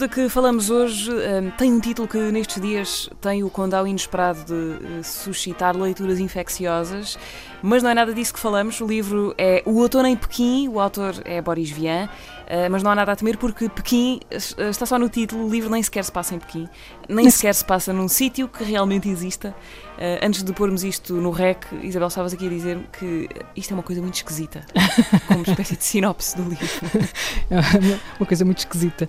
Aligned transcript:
de 0.00 0.08
que 0.08 0.30
falamos 0.30 0.70
hoje 0.70 1.10
um, 1.12 1.50
tem 1.50 1.70
um 1.70 1.78
título 1.78 2.08
que 2.08 2.16
nestes 2.16 2.58
dias 2.58 3.10
tem 3.20 3.44
o 3.44 3.50
condão 3.50 3.86
inesperado 3.86 4.42
de 4.44 4.54
uh, 4.54 5.04
suscitar 5.04 5.76
leituras 5.76 6.18
infecciosas, 6.18 7.18
mas 7.62 7.82
não 7.82 7.90
é 7.90 7.94
nada 7.94 8.14
disso 8.14 8.32
que 8.32 8.40
falamos. 8.40 8.80
O 8.80 8.86
livro 8.86 9.34
é 9.36 9.62
O 9.66 9.76
Outono 9.76 10.08
em 10.08 10.16
Pequim, 10.16 10.68
o 10.68 10.80
autor 10.80 11.14
é 11.26 11.42
Boris 11.42 11.70
Vian, 11.70 12.06
uh, 12.06 12.70
mas 12.70 12.82
não 12.82 12.90
há 12.90 12.94
nada 12.94 13.12
a 13.12 13.16
temer 13.16 13.36
porque 13.36 13.68
Pequim 13.68 14.20
uh, 14.32 14.62
está 14.70 14.86
só 14.86 14.98
no 14.98 15.10
título, 15.10 15.46
o 15.46 15.50
livro 15.50 15.68
nem 15.68 15.82
sequer 15.82 16.02
se 16.02 16.10
passa 16.10 16.34
em 16.34 16.38
Pequim, 16.38 16.66
nem 17.06 17.28
sequer 17.28 17.54
se 17.54 17.64
passa 17.64 17.92
num 17.92 18.08
sítio 18.08 18.48
que 18.48 18.64
realmente 18.64 19.06
exista. 19.06 19.54
Uh, 19.98 20.24
antes 20.24 20.42
de 20.42 20.50
pormos 20.54 20.82
isto 20.82 21.12
no 21.12 21.30
REC, 21.30 21.66
Isabel, 21.82 22.08
estavas 22.08 22.32
aqui 22.32 22.46
a 22.46 22.48
dizer 22.48 22.78
que 22.98 23.28
isto 23.54 23.72
é 23.72 23.74
uma 23.74 23.82
coisa 23.82 24.00
muito 24.00 24.14
esquisita, 24.14 24.64
como 25.28 25.42
espécie 25.42 25.76
de 25.76 25.84
sinopse 25.84 26.38
do 26.38 26.48
livro. 26.48 26.66
É 27.50 27.98
uma 28.18 28.26
coisa 28.26 28.44
muito 28.44 28.58
esquisita. 28.58 29.08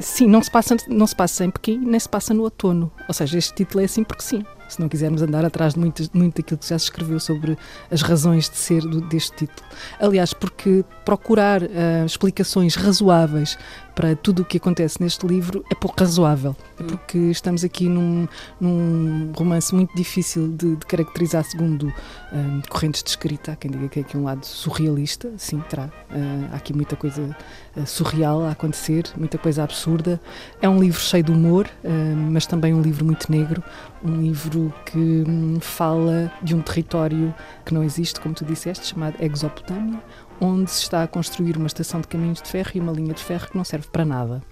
Sim, 0.00 0.26
não 0.26 0.42
se, 0.42 0.50
passa, 0.50 0.76
não 0.88 1.06
se 1.06 1.14
passa 1.14 1.44
em 1.44 1.50
Pequim, 1.50 1.78
nem 1.78 2.00
se 2.00 2.08
passa 2.08 2.32
no 2.32 2.42
outono. 2.42 2.90
Ou 3.06 3.14
seja, 3.14 3.38
este 3.38 3.54
título 3.54 3.82
é 3.82 3.84
assim 3.84 4.02
porque 4.02 4.22
sim. 4.22 4.44
Se 4.68 4.80
não 4.80 4.88
quisermos 4.88 5.22
andar 5.22 5.44
atrás 5.44 5.74
de 5.74 5.80
muito, 5.80 6.02
muito 6.14 6.36
daquilo 6.36 6.58
que 6.58 6.68
já 6.68 6.78
se 6.78 6.84
escreveu 6.84 7.20
sobre 7.20 7.56
as 7.90 8.02
razões 8.02 8.48
de 8.48 8.56
ser 8.56 8.82
do, 8.82 9.00
deste 9.02 9.36
título. 9.36 9.68
Aliás, 10.00 10.32
porque 10.32 10.84
procurar 11.04 11.62
uh, 11.62 12.06
explicações 12.06 12.74
razoáveis 12.74 13.58
para 13.94 14.16
tudo 14.16 14.42
o 14.42 14.44
que 14.44 14.56
acontece 14.56 15.02
neste 15.02 15.26
livro 15.26 15.64
é 15.70 15.74
pouco 15.74 15.98
razoável, 15.98 16.56
hum. 16.80 16.86
porque 16.86 17.18
estamos 17.18 17.62
aqui 17.64 17.88
num, 17.88 18.26
num 18.60 19.32
romance 19.36 19.74
muito 19.74 19.94
difícil 19.94 20.48
de, 20.48 20.76
de 20.76 20.86
caracterizar 20.86 21.44
segundo 21.44 21.92
um, 22.32 22.62
correntes 22.68 23.02
de 23.02 23.10
escrita. 23.10 23.52
Há 23.52 23.56
quem 23.56 23.70
diga 23.70 23.88
que 23.88 24.00
é 24.00 24.02
aqui 24.02 24.16
um 24.16 24.24
lado 24.24 24.44
surrealista, 24.44 25.30
sim, 25.36 25.62
terá. 25.68 25.86
Uh, 26.10 26.48
há 26.52 26.56
aqui 26.56 26.72
muita 26.72 26.96
coisa 26.96 27.36
uh, 27.76 27.86
surreal 27.86 28.44
a 28.44 28.52
acontecer, 28.52 29.04
muita 29.16 29.38
coisa 29.38 29.62
absurda. 29.62 30.20
É 30.60 30.68
um 30.68 30.80
livro 30.80 31.00
cheio 31.00 31.24
de 31.24 31.32
humor, 31.32 31.68
uh, 31.84 31.88
mas 32.30 32.46
também 32.46 32.72
um 32.72 32.80
livro 32.80 33.04
muito 33.04 33.30
negro, 33.30 33.62
um 34.02 34.20
livro 34.22 34.51
que 34.86 35.24
um, 35.26 35.60
fala 35.60 36.32
de 36.42 36.54
um 36.54 36.62
território 36.62 37.34
que 37.64 37.72
não 37.72 37.82
existe, 37.82 38.20
como 38.20 38.34
tu 38.34 38.44
disseste, 38.44 38.86
chamado 38.86 39.16
Exopotâmia, 39.22 40.02
onde 40.40 40.70
se 40.70 40.82
está 40.82 41.02
a 41.02 41.06
construir 41.06 41.56
uma 41.56 41.66
estação 41.66 42.00
de 42.00 42.08
caminhos 42.08 42.42
de 42.42 42.48
ferro 42.48 42.70
e 42.74 42.80
uma 42.80 42.92
linha 42.92 43.14
de 43.14 43.22
ferro 43.22 43.48
que 43.48 43.56
não 43.56 43.64
serve 43.64 43.88
para 43.90 44.04
nada. 44.04 44.42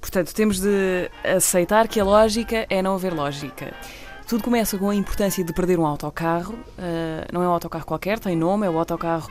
Portanto, 0.00 0.32
temos 0.34 0.60
de 0.60 1.10
aceitar 1.24 1.88
que 1.88 1.98
a 1.98 2.04
lógica 2.04 2.66
é 2.70 2.80
não 2.82 2.94
haver 2.94 3.12
lógica. 3.12 3.74
Tudo 4.26 4.44
começa 4.44 4.76
com 4.78 4.90
a 4.90 4.94
importância 4.94 5.42
de 5.42 5.52
perder 5.52 5.78
um 5.78 5.86
autocarro. 5.86 6.54
Uh, 6.54 7.32
não 7.32 7.42
é 7.42 7.48
um 7.48 7.50
autocarro 7.50 7.86
qualquer, 7.86 8.18
tem 8.18 8.36
nome, 8.36 8.66
é 8.66 8.70
o 8.70 8.78
autocarro 8.78 9.28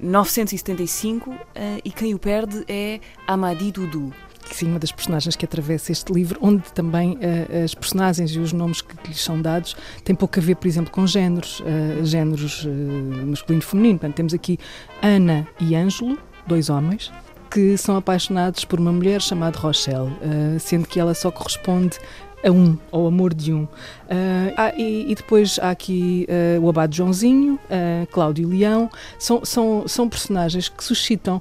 975 0.00 1.30
uh, 1.30 1.38
e 1.84 1.90
quem 1.90 2.14
o 2.14 2.18
perde 2.18 2.64
é 2.66 3.00
Amadi 3.26 3.70
Dudu 3.70 4.12
sim, 4.54 4.68
uma 4.68 4.78
das 4.78 4.92
personagens 4.92 5.36
que 5.36 5.44
atravessa 5.44 5.92
este 5.92 6.12
livro, 6.12 6.38
onde 6.42 6.72
também 6.72 7.12
uh, 7.12 7.64
as 7.64 7.74
personagens 7.74 8.30
e 8.30 8.38
os 8.38 8.52
nomes 8.52 8.80
que, 8.80 8.96
que, 8.96 9.08
lhes 9.08 9.20
são 9.20 9.40
dados 9.40 9.76
têm 10.04 10.14
pouco 10.14 10.38
a 10.38 10.42
ver, 10.42 10.56
por 10.56 10.66
exemplo, 10.66 10.90
com 10.90 11.06
géneros, 11.06 11.60
uh, 11.60 12.04
géneros 12.04 12.64
uh, 12.64 12.68
masculino 13.26 13.62
e 13.62 13.64
feminino. 13.64 13.98
Portanto, 13.98 14.16
temos 14.16 14.34
aqui 14.34 14.58
Ana 15.02 15.46
e 15.60 15.74
Ângelo, 15.74 16.18
dois 16.46 16.68
homens, 16.70 17.12
que 17.50 17.76
são 17.76 17.96
apaixonados 17.96 18.64
por 18.64 18.78
uma 18.78 18.92
mulher 18.92 19.22
chamada 19.22 19.58
Rochelle, 19.58 20.12
sendo 20.60 20.86
que 20.86 21.00
ela 21.00 21.14
só 21.14 21.30
corresponde 21.30 21.98
a 22.44 22.50
um, 22.50 22.76
ao 22.90 23.06
amor 23.06 23.34
de 23.34 23.52
um. 23.52 23.62
Uh, 23.64 24.76
e, 24.76 25.10
e, 25.10 25.14
depois 25.14 25.58
há 25.60 25.70
aqui 25.70 26.26
uh, 26.28 26.60
o 26.60 26.68
Abado 26.68 26.94
Joãozinho, 26.94 27.54
uh, 27.54 28.06
Cláudio 28.10 28.48
Leão, 28.48 28.90
são, 29.18 29.44
são, 29.44 29.86
são 29.86 30.08
personagens 30.08 30.68
que 30.68 30.82
suscitam 30.82 31.40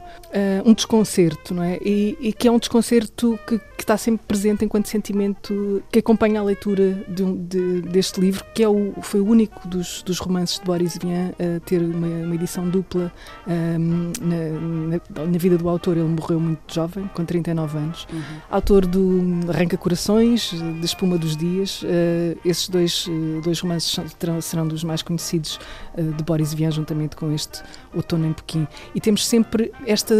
um 0.66 0.74
desconcerto, 0.74 1.53
não 1.53 1.63
é? 1.63 1.78
E, 1.81 2.18
e, 2.19 2.34
que 2.34 2.47
é 2.47 2.52
um 2.52 2.59
desconcerto 2.59 3.40
que, 3.47 3.59
que, 3.78 3.84
está 3.84 3.98
sempre 3.98 4.26
presente 4.28 4.66
enquanto 4.66 4.88
sentimento 4.88 5.84
que 5.92 6.00
acompanha 6.00 6.40
a 6.40 6.44
leitura 6.44 6.94
de, 7.08 7.24
de, 7.34 7.82
deste 7.82 8.20
livro, 8.20 8.44
que 8.54 8.64
é 8.64 8.70
o, 8.70 8.94
foi 9.02 9.20
o 9.20 9.26
único 9.26 9.68
dos, 9.68 10.02
dos 10.04 10.20
romances 10.20 10.60
de 10.60 10.66
Boris 10.66 10.98
Vian 10.98 11.32
a 11.40 11.60
ter 11.62 11.82
uma, 11.82 12.08
uma 12.08 12.36
edição 12.36 12.68
dupla 12.70 13.12
um, 13.48 14.12
na, 14.22 15.00
na, 15.16 15.26
na, 15.26 15.38
vida 15.38 15.58
do 15.58 15.70
autor. 15.70 15.98
Ele 15.98 16.08
morreu 16.08 16.40
muito 16.40 16.74
jovem, 16.74 17.10
com 17.14 17.24
39 17.24 17.78
anos. 17.78 18.08
Uhum. 18.12 18.22
Autor 18.50 18.86
do 18.86 19.22
Arranca 19.50 19.78
Corações, 19.78 20.52
de 20.52 20.86
Espuma 20.86 21.18
dos 21.18 21.38
Dias. 21.38 21.84
Uh, 21.84 22.38
esses 22.44 22.68
dois, 22.70 23.08
uh, 23.08 23.42
dois 23.42 23.59
romances 23.59 24.00
serão, 24.20 24.42
serão, 24.42 24.68
dos 24.68 24.84
mais 24.84 25.02
conhecidos 25.02 25.59
uh, 25.98 26.14
de 26.14 26.24
Boris 26.24 26.54
Vian, 26.54 26.72
juntamente 26.72 27.16
com 27.16 27.32
este 27.32 27.62
Outono 27.94 28.26
em 28.28 28.34
Pequim. 28.34 28.68
E 28.94 29.00
temos 29.00 29.26
sempre 29.26 29.72
esta 29.86 30.16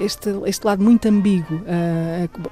este, 0.00 0.30
este 0.46 0.66
lado 0.66 0.82
muito 0.82 1.06
ambíguo. 1.06 1.60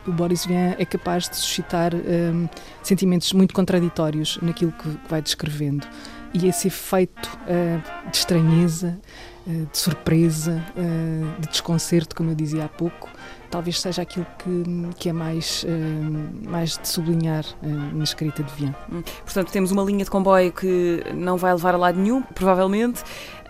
O 0.07 0.13
Boris 0.13 0.47
Vian 0.47 0.75
é 0.79 0.85
capaz 0.85 1.29
de 1.29 1.37
suscitar 1.37 1.95
um, 1.95 2.49
sentimentos 2.83 3.33
muito 3.33 3.55
contraditórios 3.55 4.39
naquilo 4.43 4.73
que 4.73 4.89
vai 5.09 5.23
descrevendo. 5.23 5.87
E 6.35 6.47
esse 6.47 6.69
efeito 6.69 7.39
uh, 7.45 8.11
de 8.11 8.17
estranheza, 8.17 8.99
uh, 9.47 9.67
de 9.67 9.79
surpresa, 9.79 10.63
de 11.39 11.49
desconcerto, 11.49 12.15
como 12.15 12.31
eu 12.31 12.35
dizia 12.35 12.67
há 12.67 12.69
pouco, 12.69 13.09
talvez 13.51 13.81
seja 13.81 14.03
aquilo 14.03 14.27
que, 14.39 14.99
que 14.99 15.09
é 15.09 15.13
mais, 15.13 15.65
uh, 15.65 16.49
mais 16.49 16.79
de 16.79 16.89
sublinhar 16.89 17.45
uh, 17.63 17.97
na 17.97 18.05
escrita 18.05 18.43
de 18.43 18.53
Vian. 18.55 18.75
Hum. 18.93 19.03
Portanto, 19.25 19.51
temos 19.51 19.71
uma 19.71 19.83
linha 19.83 20.05
de 20.05 20.11
comboio 20.11 20.53
que 20.53 21.03
não 21.15 21.37
vai 21.37 21.53
levar 21.53 21.75
a 21.75 21.79
lado 21.79 21.99
nenhum, 21.99 22.23
provavelmente. 22.23 23.03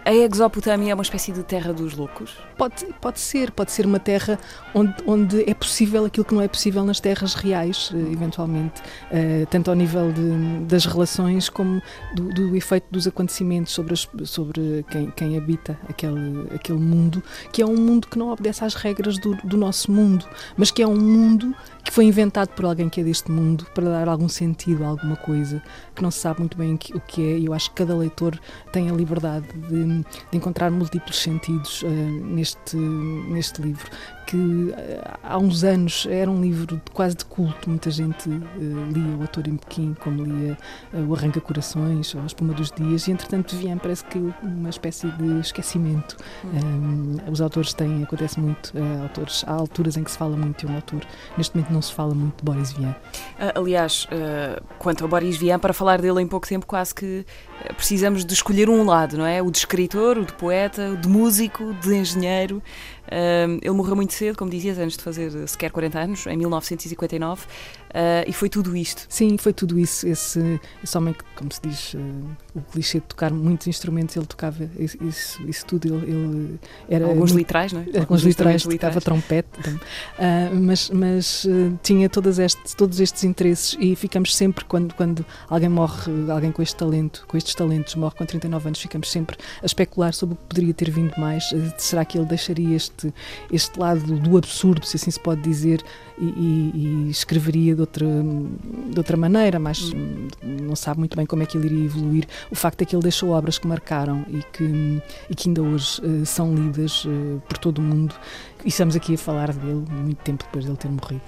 A 0.04 0.12
Exopotâmia 0.12 0.92
é 0.92 0.94
uma 0.94 1.02
espécie 1.02 1.32
de 1.32 1.42
terra 1.42 1.72
dos 1.72 1.94
loucos? 1.94 2.36
Pode, 2.56 2.86
pode 3.00 3.20
ser, 3.20 3.50
pode 3.50 3.72
ser 3.72 3.84
uma 3.84 3.98
terra 3.98 4.38
onde, 4.74 4.94
onde 5.06 5.48
é 5.48 5.52
possível 5.52 6.04
aquilo 6.04 6.24
que 6.24 6.34
não 6.34 6.40
é 6.40 6.48
possível 6.48 6.84
nas 6.84 6.98
terras 6.98 7.34
reais, 7.34 7.90
eh, 7.94 8.12
eventualmente, 8.12 8.80
uh, 8.80 9.46
tanto 9.50 9.70
ao 9.70 9.76
nível 9.76 10.10
de, 10.12 10.64
das 10.64 10.86
relações 10.86 11.48
como 11.48 11.82
do, 12.14 12.30
do, 12.30 12.56
efeito 12.56 12.86
dos 12.90 13.06
acontecimentos 13.06 13.72
sobre, 13.72 13.92
as, 13.92 14.08
sobre 14.24 14.84
quem, 14.90 15.10
quem 15.10 15.36
habita 15.36 15.78
aquele, 15.88 16.48
aquele 16.54 16.78
mundo, 16.78 17.22
que 17.52 17.60
é 17.60 17.66
um 17.66 17.76
mundo 17.76 18.08
que 18.08 18.18
não 18.18 18.30
obedece 18.30 18.64
às 18.64 18.74
regras 18.74 19.18
do, 19.18 19.36
do 19.44 19.56
nosso 19.56 19.92
mundo, 19.92 20.24
mas 20.56 20.70
que 20.70 20.82
é 20.82 20.86
um 20.86 20.96
mundo 20.96 21.54
que 21.88 21.94
foi 21.94 22.04
inventado 22.04 22.50
por 22.50 22.66
alguém 22.66 22.86
que 22.90 23.00
é 23.00 23.04
deste 23.04 23.30
mundo 23.30 23.66
para 23.74 23.88
dar 23.88 24.08
algum 24.08 24.28
sentido 24.28 24.84
a 24.84 24.88
alguma 24.88 25.16
coisa 25.16 25.62
que 25.94 26.02
não 26.02 26.10
se 26.10 26.18
sabe 26.18 26.40
muito 26.40 26.58
bem 26.58 26.74
o 26.74 27.00
que 27.00 27.22
é, 27.22 27.38
e 27.38 27.46
eu 27.46 27.54
acho 27.54 27.70
que 27.70 27.76
cada 27.76 27.96
leitor 27.96 28.38
tem 28.70 28.90
a 28.90 28.92
liberdade 28.92 29.46
de 29.70 29.78
de, 29.86 30.04
encontrar 30.32 30.70
múltiplos 30.70 31.18
sentidos 31.18 31.82
uh, 31.82 31.88
neste, 31.88 32.76
neste 32.76 33.62
livro, 33.62 33.90
que 34.26 34.36
uh, 34.36 34.74
há 35.22 35.38
uns 35.38 35.64
anos 35.64 36.06
era 36.08 36.30
um 36.30 36.40
livro 36.40 36.80
quase 36.92 37.16
de 37.16 37.24
culto, 37.24 37.68
muita 37.68 37.90
gente 37.90 38.28
uh, 38.28 38.92
lia 38.92 39.16
O 39.16 39.22
Autor 39.22 39.48
em 39.48 39.56
Pequim, 39.56 39.96
como 40.00 40.24
lia 40.24 40.56
O 41.08 41.14
Arranca 41.14 41.40
Corações 41.40 42.14
ou 42.14 42.22
A 42.22 42.26
Espuma 42.26 42.52
dos 42.54 42.70
Dias, 42.72 43.06
e 43.08 43.12
entretanto 43.12 43.56
Vian 43.56 43.78
parece 43.78 44.04
que 44.04 44.18
uma 44.42 44.70
espécie 44.70 45.08
de 45.12 45.40
esquecimento. 45.40 46.16
Uhum. 46.44 47.16
os 47.30 47.40
autores 47.40 47.72
têm, 47.72 48.02
acontece 48.02 48.38
muito, 48.40 48.72
autores, 49.02 49.44
há 49.46 49.52
alturas 49.52 49.96
em 49.96 50.04
que 50.04 50.10
se 50.10 50.18
fala 50.18 50.36
muito 50.36 50.66
de 50.66 50.72
um 50.72 50.74
autor, 50.74 51.04
neste 51.36 51.56
momento 51.56 51.72
não 51.72 51.77
se 51.82 51.92
fala 51.92 52.14
muito 52.14 52.38
de 52.38 52.44
Boris 52.44 52.72
Vian. 52.72 52.94
aliás, 53.54 54.06
quanto 54.78 55.04
a 55.04 55.08
Boris 55.08 55.36
Vian, 55.36 55.58
para 55.58 55.72
falar 55.72 56.00
dele 56.00 56.20
em 56.20 56.26
pouco 56.26 56.46
tempo, 56.46 56.66
quase 56.66 56.94
que 56.94 57.24
precisamos 57.76 58.24
de 58.24 58.34
escolher 58.34 58.68
um 58.68 58.84
lado, 58.84 59.16
não 59.16 59.26
é? 59.26 59.42
O 59.42 59.50
de 59.50 59.58
escritor, 59.58 60.18
o 60.18 60.24
de 60.24 60.32
poeta, 60.32 60.90
o 60.90 60.96
de 60.96 61.08
músico, 61.08 61.64
o 61.64 61.74
de 61.74 61.94
engenheiro. 61.94 62.62
ele 63.62 63.74
morreu 63.74 63.96
muito 63.96 64.12
cedo, 64.12 64.36
como 64.36 64.50
dizias, 64.50 64.78
antes 64.78 64.96
de 64.96 65.02
fazer 65.02 65.48
sequer 65.48 65.70
40 65.70 65.98
anos, 65.98 66.26
em 66.26 66.36
1959, 66.36 67.46
uh, 67.88 68.24
e 68.26 68.32
foi 68.32 68.48
tudo 68.48 68.76
isto. 68.76 69.06
Sim, 69.08 69.36
foi 69.38 69.52
tudo 69.52 69.78
isso. 69.78 70.06
Esse, 70.06 70.60
esse 70.82 70.96
homem 70.98 71.14
que, 71.14 71.24
como 71.34 71.52
se 71.52 71.60
diz, 71.62 71.94
uh, 71.94 71.98
o 72.54 72.60
clichê 72.60 72.98
de 73.00 73.06
tocar 73.06 73.32
muitos 73.32 73.66
instrumentos, 73.66 74.16
ele 74.16 74.26
tocava 74.26 74.68
isso, 74.78 75.42
isso 75.46 75.66
tudo. 75.66 75.86
Ele, 75.88 76.04
ele 76.04 76.58
era 76.88 77.04
alguns 77.04 77.32
muito, 77.32 77.38
literais, 77.38 77.72
não 77.72 77.80
é? 77.80 77.84
Alguns, 77.84 78.00
alguns 78.00 78.22
literais, 78.24 78.62
tocava 78.62 79.00
trompete, 79.00 79.48
uh, 79.58 80.54
mas, 80.54 80.90
mas 80.90 81.46
tinha 81.82 82.08
todas 82.08 82.38
este, 82.38 82.76
todos 82.76 83.00
estes 83.00 83.24
interesses 83.24 83.76
e 83.80 83.94
ficamos 83.96 84.34
sempre, 84.34 84.64
quando, 84.64 84.94
quando 84.94 85.24
alguém 85.48 85.68
morre, 85.68 86.12
alguém 86.30 86.52
com 86.52 86.62
este 86.62 86.76
talento, 86.76 87.24
com 87.26 87.36
estes 87.48 87.54
talentos, 87.54 87.94
morre 87.94 88.14
com 88.14 88.26
39 88.26 88.68
anos, 88.68 88.80
ficamos 88.80 89.10
sempre 89.10 89.36
a 89.62 89.66
especular 89.66 90.12
sobre 90.12 90.34
o 90.34 90.36
que 90.36 90.44
poderia 90.48 90.74
ter 90.74 90.90
vindo 90.90 91.14
mais. 91.18 91.50
Será 91.78 92.04
que 92.04 92.18
ele 92.18 92.26
deixaria 92.26 92.76
este, 92.76 93.12
este 93.50 93.78
lado 93.78 94.18
do 94.18 94.36
absurdo, 94.36 94.84
se 94.84 94.96
assim 94.96 95.10
se 95.10 95.20
pode 95.20 95.40
dizer, 95.40 95.82
e, 96.18 96.24
e, 96.24 96.72
e 97.06 97.10
escreveria 97.10 97.74
de 97.74 97.80
outra, 97.80 98.06
de 98.06 98.98
outra 98.98 99.16
maneira, 99.16 99.58
mas 99.58 99.92
não 100.42 100.76
sabe 100.76 100.98
muito 100.98 101.16
bem 101.16 101.24
como 101.24 101.42
é 101.42 101.46
que 101.46 101.56
ele 101.56 101.66
iria 101.66 101.84
evoluir. 101.84 102.26
O 102.50 102.54
facto 102.54 102.82
é 102.82 102.84
que 102.84 102.94
ele 102.94 103.02
deixou 103.02 103.30
obras 103.30 103.58
que 103.58 103.66
marcaram 103.66 104.24
e 104.28 104.42
que, 104.52 105.02
e 105.30 105.34
que 105.34 105.48
ainda 105.48 105.62
hoje 105.62 106.00
uh, 106.02 106.26
são 106.26 106.54
lidas 106.54 107.04
uh, 107.04 107.40
por 107.48 107.58
todo 107.58 107.78
o 107.78 107.82
mundo. 107.82 108.14
E 108.64 108.68
estamos 108.68 108.96
aqui 108.96 109.14
a 109.14 109.18
falar 109.18 109.52
dele 109.52 109.84
muito 109.90 110.18
tempo 110.18 110.44
depois 110.44 110.64
dele 110.64 110.76
ter 110.76 110.88
morrido. 110.88 111.22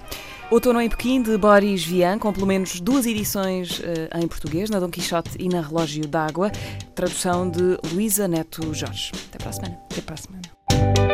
Outono 0.51 0.81
em 0.81 0.89
Pequim, 0.89 1.21
de 1.21 1.37
Boris 1.37 1.85
Vian, 1.85 2.19
com 2.19 2.33
pelo 2.33 2.45
menos 2.45 2.81
duas 2.81 3.05
edições 3.05 3.79
uh, 3.79 4.19
em 4.21 4.27
português, 4.27 4.69
na 4.69 4.81
Dom 4.81 4.89
Quixote 4.89 5.37
e 5.39 5.47
na 5.47 5.61
Relógio 5.61 6.05
d'Água, 6.05 6.51
tradução 6.93 7.49
de 7.49 7.77
Luísa 7.93 8.27
Neto 8.27 8.73
Jorge. 8.73 9.13
Até 9.29 9.37
para 9.37 9.49
a 9.49 9.53
semana. 9.53 9.79
Até 9.89 10.01
para 10.01 10.15
a 10.15 10.17
semana. 10.17 11.10